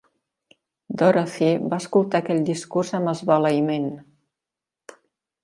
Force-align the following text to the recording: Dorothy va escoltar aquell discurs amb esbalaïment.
Dorothy 1.01 1.49
va 1.73 1.79
escoltar 1.85 2.21
aquell 2.23 2.41
discurs 2.49 2.93
amb 3.01 3.13
esbalaïment. 3.13 3.87